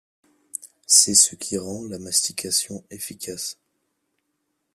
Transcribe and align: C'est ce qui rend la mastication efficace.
C'est 0.87 1.13
ce 1.13 1.35
qui 1.35 1.59
rend 1.59 1.83
la 1.85 1.99
mastication 1.99 2.83
efficace. 2.89 3.59